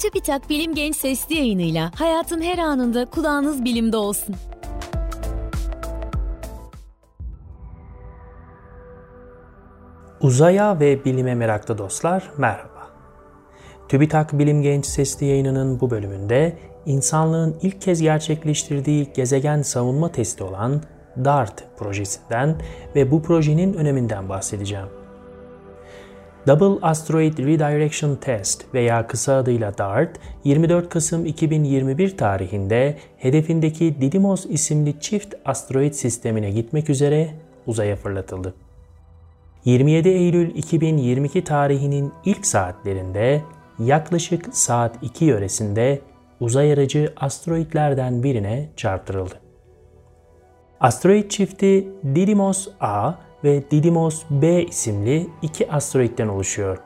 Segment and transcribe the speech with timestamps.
[0.00, 4.34] TÜBİTAK Bilim Genç Sesli yayınıyla hayatın her anında kulağınız bilimde olsun.
[10.20, 12.90] Uzaya ve bilime meraklı dostlar merhaba.
[13.88, 20.82] TÜBİTAK Bilim Genç Sesli yayınının bu bölümünde insanlığın ilk kez gerçekleştirdiği gezegen savunma testi olan
[21.24, 22.56] DART projesinden
[22.94, 24.99] ve bu projenin öneminden bahsedeceğim.
[26.46, 35.00] Double Asteroid Redirection Test veya kısa adıyla DART, 24 Kasım 2021 tarihinde hedefindeki Didymos isimli
[35.00, 37.30] çift asteroid sistemine gitmek üzere
[37.66, 38.54] uzaya fırlatıldı.
[39.64, 43.42] 27 Eylül 2022 tarihinin ilk saatlerinde
[43.78, 46.00] yaklaşık saat 2 yöresinde
[46.40, 49.34] uzay aracı asteroidlerden birine çarptırıldı.
[50.80, 53.12] Asteroid çifti Didymos A
[53.44, 56.78] ve Didymos B isimli iki asteroitten oluşuyor.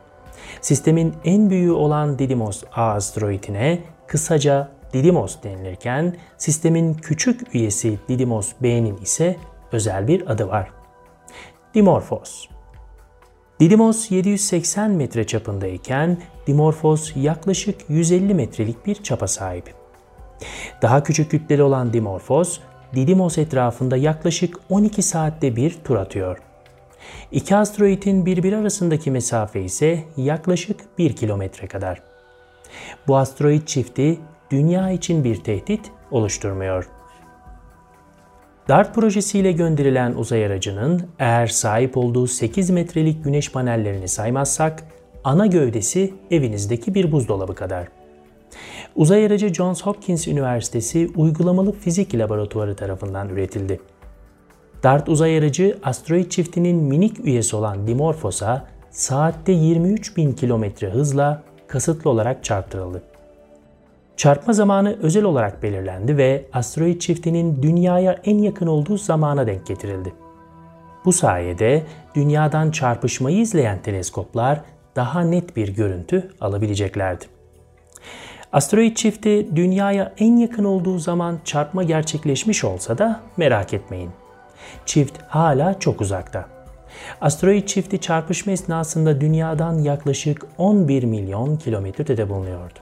[0.61, 8.97] Sistemin en büyüğü olan Didymos A asteroidine kısaca Didymos denilirken sistemin küçük üyesi Didymos B'nin
[8.97, 9.37] ise
[9.73, 10.71] özel bir adı var.
[11.75, 12.47] Dimorphos.
[13.61, 19.75] Didymos 780 metre çapındayken Dimorphos yaklaşık 150 metrelik bir çapa sahip.
[20.83, 22.59] Daha küçük kütleli olan Dimorphos
[22.95, 26.39] Didymos etrafında yaklaşık 12 saatte bir tur atıyor.
[27.33, 32.03] İki asteroidin birbiri arasındaki mesafe ise yaklaşık 1 kilometre kadar.
[33.09, 34.19] Bu asteroid çifti
[34.51, 36.89] dünya için bir tehdit oluşturmuyor.
[38.69, 44.85] DART projesiyle gönderilen uzay aracının eğer sahip olduğu 8 metrelik güneş panellerini saymazsak
[45.25, 47.89] ana gövdesi evinizdeki bir buzdolabı kadar.
[48.97, 53.81] Uzay aracı Johns Hopkins Üniversitesi Uygulamalı Fizik Laboratuvarı tarafından üretildi.
[54.83, 62.11] DART uzay aracı asteroid çiftinin minik üyesi olan Dimorphos'a saatte 23 bin kilometre hızla kasıtlı
[62.11, 63.03] olarak çarptırıldı.
[64.17, 70.13] Çarpma zamanı özel olarak belirlendi ve asteroid çiftinin dünyaya en yakın olduğu zamana denk getirildi.
[71.05, 71.83] Bu sayede
[72.15, 74.61] dünyadan çarpışmayı izleyen teleskoplar
[74.97, 77.25] daha net bir görüntü alabileceklerdi.
[78.55, 84.11] Asteroid çifti dünyaya en yakın olduğu zaman çarpma gerçekleşmiş olsa da merak etmeyin.
[84.87, 86.47] Çift hala çok uzakta.
[87.21, 92.79] Asteroid çifti çarpışma esnasında dünyadan yaklaşık 11 milyon kilometrede bulunuyordu.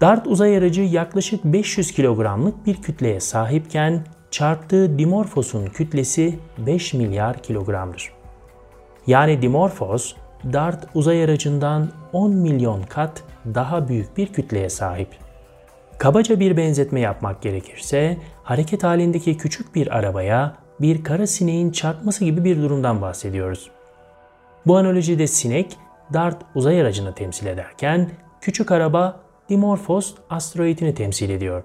[0.00, 8.12] DART uzay aracı yaklaşık 500 kilogramlık bir kütleye sahipken çarptığı Dimorphos'un kütlesi 5 milyar kilogramdır.
[9.06, 10.14] Yani Dimorphos,
[10.52, 15.08] DART uzay aracından 10 milyon kat daha büyük bir kütleye sahip.
[15.98, 22.44] Kabaca bir benzetme yapmak gerekirse, hareket halindeki küçük bir arabaya bir kara sineğin çarpması gibi
[22.44, 23.70] bir durumdan bahsediyoruz.
[24.66, 25.76] Bu analojide sinek,
[26.12, 28.10] DART uzay aracını temsil ederken,
[28.40, 31.62] küçük araba Dimorphos asteroidini temsil ediyor.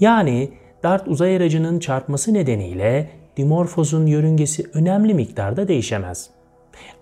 [0.00, 0.52] Yani
[0.82, 6.30] DART uzay aracının çarpması nedeniyle Dimorphos'un yörüngesi önemli miktarda değişemez.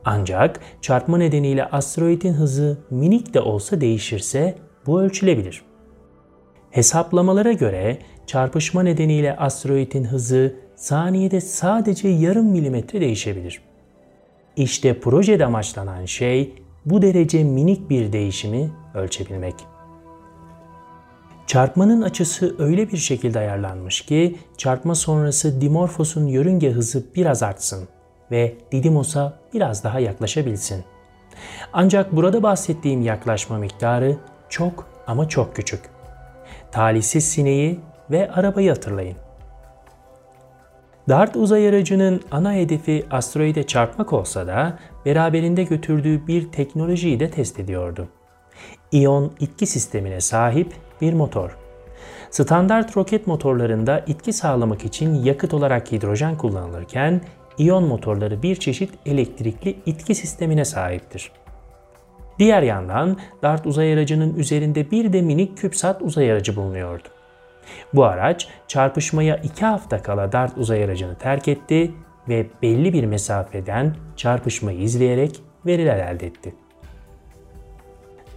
[0.04, 4.54] Ancak çarpma nedeniyle asteroidin hızı minik de olsa değişirse
[4.86, 5.62] bu ölçülebilir.
[6.70, 13.62] Hesaplamalara göre çarpışma nedeniyle asteroidin hızı saniyede sadece yarım milimetre değişebilir.
[14.56, 16.54] İşte projede amaçlanan şey
[16.84, 19.54] bu derece minik bir değişimi ölçebilmek.
[21.46, 27.88] Çarpmanın açısı öyle bir şekilde ayarlanmış ki çarpma sonrası Dimorphos'un yörünge hızı biraz artsın
[28.30, 30.84] ve Didymos'a biraz daha yaklaşabilsin.
[31.72, 34.16] Ancak burada bahsettiğim yaklaşma miktarı
[34.48, 35.80] çok ama çok küçük.
[36.72, 37.80] Talihsiz sineği
[38.10, 39.16] ve arabayı hatırlayın.
[41.08, 47.60] DART uzay aracının ana hedefi asteroide çarpmak olsa da beraberinde götürdüğü bir teknolojiyi de test
[47.60, 48.08] ediyordu.
[48.92, 51.56] İyon itki sistemine sahip bir motor.
[52.30, 57.20] Standart roket motorlarında itki sağlamak için yakıt olarak hidrojen kullanılırken
[57.60, 61.32] iyon motorları bir çeşit elektrikli itki sistemine sahiptir.
[62.38, 67.08] Diğer yandan DART uzay aracının üzerinde bir de minik CubeSat uzay aracı bulunuyordu.
[67.94, 71.90] Bu araç çarpışmaya 2 hafta kala DART uzay aracını terk etti
[72.28, 76.54] ve belli bir mesafeden çarpışmayı izleyerek veriler elde etti.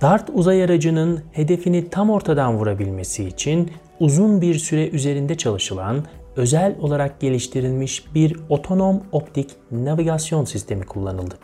[0.01, 6.03] DART uzay aracının hedefini tam ortadan vurabilmesi için uzun bir süre üzerinde çalışılan
[6.35, 11.35] özel olarak geliştirilmiş bir otonom optik navigasyon sistemi kullanıldı.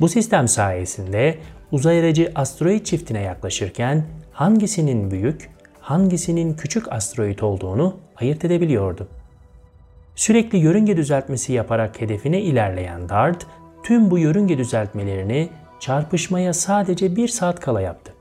[0.00, 1.38] Bu sistem sayesinde
[1.72, 5.50] uzay aracı asteroid çiftine yaklaşırken hangisinin büyük,
[5.80, 9.08] hangisinin küçük asteroid olduğunu ayırt edebiliyordu.
[10.14, 13.46] Sürekli yörünge düzeltmesi yaparak hedefine ilerleyen DART,
[13.82, 15.48] tüm bu yörünge düzeltmelerini
[15.80, 18.12] çarpışmaya sadece bir saat kala yaptı.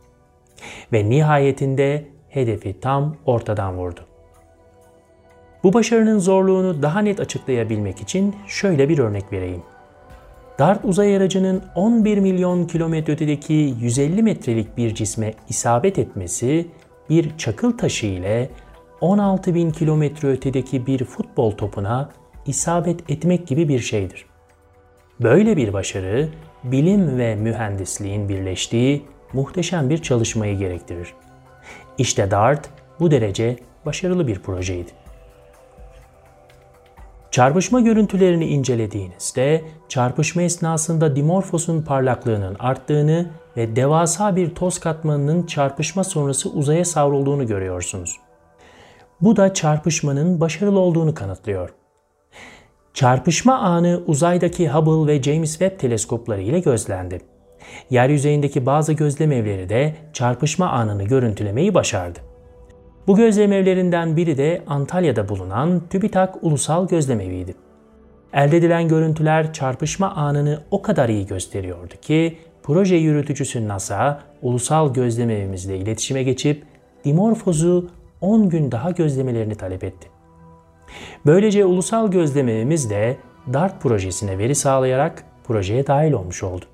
[0.94, 4.12] Ve nihayetinde hedefi tam ortadan vurdu.
[5.63, 9.63] Bu başarının zorluğunu daha net açıklayabilmek için şöyle bir örnek vereyim.
[10.60, 16.68] DART uzay aracının 11 milyon kilometre ötedeki 150 metrelik bir cisme isabet etmesi
[17.10, 18.50] bir çakıl taşı ile
[19.01, 22.09] 16 bin kilometre ötedeki bir futbol topuna
[22.45, 24.25] isabet etmek gibi bir şeydir.
[25.19, 26.30] Böyle bir başarı
[26.63, 31.13] bilim ve mühendisliğin birleştiği muhteşem bir çalışmayı gerektirir.
[31.98, 32.69] İşte DART
[33.00, 35.03] bu derece başarılı bir projeydi.
[37.33, 46.50] Çarpışma görüntülerini incelediğinizde çarpışma esnasında Dimorphos'un parlaklığının arttığını ve devasa bir toz katmanının çarpışma sonrası
[46.50, 48.19] uzaya savrulduğunu görüyorsunuz.
[49.21, 51.74] Bu da çarpışmanın başarılı olduğunu kanıtlıyor.
[52.94, 57.21] Çarpışma anı uzaydaki Hubble ve James Webb teleskopları ile gözlendi.
[57.89, 62.32] Yeryüzeyindeki bazı gözlem evleri de çarpışma anını görüntülemeyi başardı.
[63.08, 67.56] Bu gözlem evlerinden biri de Antalya'da bulunan TÜBİTAK Ulusal Gözlemevi'ydi.
[68.34, 75.78] Elde edilen görüntüler çarpışma anını o kadar iyi gösteriyordu ki proje yürütücüsü NASA ulusal gözlemevimizle
[75.78, 76.64] iletişime geçip
[77.06, 77.90] Dimorphos'u
[78.22, 80.08] 10 gün daha gözlemelerini talep etti.
[81.26, 83.18] Böylece ulusal gözlemevimiz de
[83.54, 86.66] DART projesine veri sağlayarak projeye dahil olmuş oldu.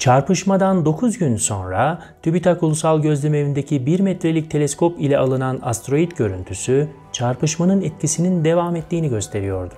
[0.00, 7.82] Çarpışmadan 9 gün sonra TÜBİTAK Ulusal Gözlemevindeki 1 metrelik teleskop ile alınan asteroid görüntüsü çarpışmanın
[7.82, 9.74] etkisinin devam ettiğini gösteriyordu.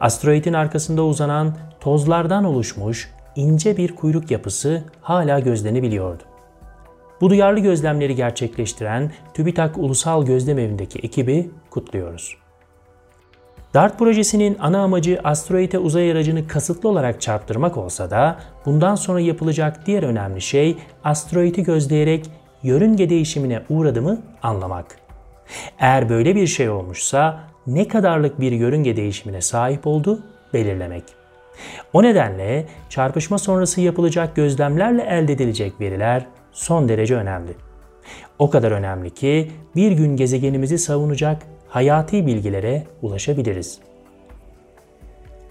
[0.00, 6.22] Asteroidin arkasında uzanan tozlardan oluşmuş ince bir kuyruk yapısı hala gözlenebiliyordu.
[7.20, 12.41] Bu duyarlı gözlemleri gerçekleştiren TÜBİTAK Ulusal Gözlemevindeki ekibi kutluyoruz.
[13.74, 19.86] DART projesinin ana amacı asteroide uzay aracını kasıtlı olarak çarptırmak olsa da bundan sonra yapılacak
[19.86, 22.26] diğer önemli şey asteroidi gözleyerek
[22.62, 24.86] yörünge değişimine uğradı mı anlamak.
[25.78, 30.22] Eğer böyle bir şey olmuşsa ne kadarlık bir yörünge değişimine sahip oldu
[30.54, 31.04] belirlemek.
[31.92, 37.52] O nedenle çarpışma sonrası yapılacak gözlemlerle elde edilecek veriler son derece önemli.
[38.38, 41.42] O kadar önemli ki bir gün gezegenimizi savunacak
[41.72, 43.78] hayati bilgilere ulaşabiliriz.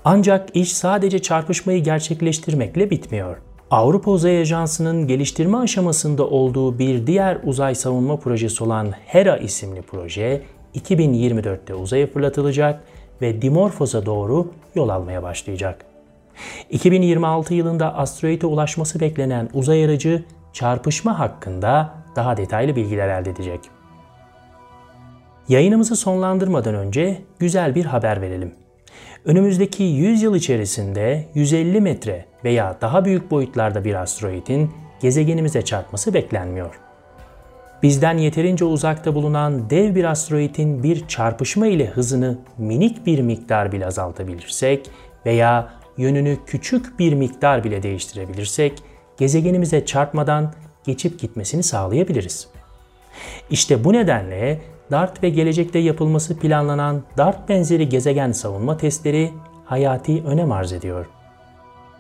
[0.06, 3.38] Ancak iş sadece çarpışmayı gerçekleştirmekle bitmiyor.
[3.72, 10.42] Avrupa Uzay Ajansı'nın geliştirme aşamasında olduğu bir diğer uzay savunma projesi olan HERA isimli proje
[10.76, 12.84] 2024'te uzaya fırlatılacak
[13.22, 15.86] ve Dimorphos'a doğru yol almaya başlayacak.
[16.70, 23.81] 2026 yılında asteroide ulaşması beklenen uzay aracı çarpışma hakkında daha detaylı bilgiler elde edecek.
[25.52, 28.52] Yayınımızı sonlandırmadan önce güzel bir haber verelim.
[29.26, 34.72] Önümüzdeki 100 yıl içerisinde 150 metre veya daha büyük boyutlarda bir asteroidin
[35.02, 36.80] gezegenimize çarpması beklenmiyor.
[37.84, 43.88] Bizden yeterince uzakta bulunan dev bir asteroidin bir çarpışma ile hızını minik bir miktar bile
[43.88, 44.90] azaltabilirsek
[45.26, 48.84] veya yönünü küçük bir miktar bile değiştirebilirsek
[49.18, 50.54] gezegenimize çarpmadan
[50.84, 52.48] geçip gitmesini sağlayabiliriz.
[53.50, 54.60] İşte bu nedenle
[54.92, 59.32] DART ve gelecekte yapılması planlanan DART benzeri gezegen savunma testleri
[59.66, 61.06] hayati önem arz ediyor.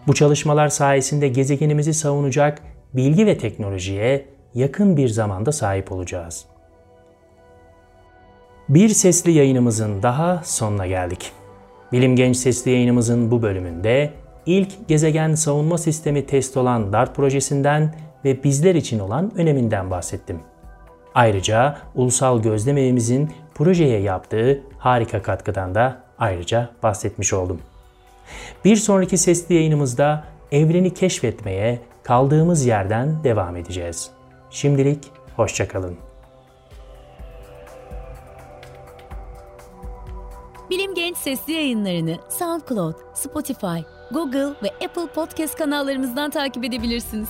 [0.07, 2.61] Bu çalışmalar sayesinde gezegenimizi savunacak
[2.93, 6.45] bilgi ve teknolojiye yakın bir zamanda sahip olacağız.
[8.69, 11.31] Bir sesli yayınımızın daha sonuna geldik.
[11.91, 14.13] Bilim Genç sesli yayınımızın bu bölümünde
[14.45, 17.95] ilk gezegen savunma sistemi test olan DART projesinden
[18.25, 20.39] ve bizler için olan öneminden bahsettim.
[21.15, 27.61] Ayrıca ulusal gözlemevimizin projeye yaptığı harika katkıdan da ayrıca bahsetmiş oldum.
[28.65, 34.11] Bir sonraki sesli yayınımızda evreni keşfetmeye kaldığımız yerden devam edeceğiz.
[34.49, 35.97] Şimdilik hoşçakalın.
[40.69, 43.79] Bilim Genç sesli yayınlarını SoundCloud, Spotify,
[44.11, 47.29] Google ve Apple Podcast kanallarımızdan takip edebilirsiniz.